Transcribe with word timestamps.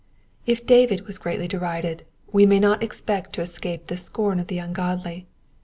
If 0.47 0.65
David 0.65 1.05
was 1.05 1.19
greatly 1.19 1.47
derided, 1.47 2.07
we 2.31 2.47
may 2.47 2.59
not 2.59 2.81
expect 2.81 3.33
to 3.33 3.41
escape 3.41 3.85
the 3.85 3.95
scorn 3.97 4.39
of 4.39 4.47
the 4.47 4.57
ungodly. 4.57 5.27